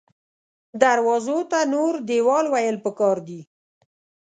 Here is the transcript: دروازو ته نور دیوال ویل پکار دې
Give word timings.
دروازو 0.81 1.37
ته 1.51 1.59
نور 1.73 1.93
دیوال 2.09 2.45
ویل 2.53 2.77
پکار 2.85 3.17
دې 3.27 3.41